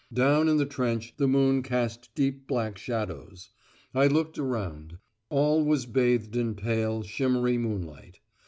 [0.11, 3.51] Down in the trench the moon cast deep black shadows.
[3.93, 4.97] I looked around.
[5.29, 8.19] All was bathed in pale, shimmery moonlight.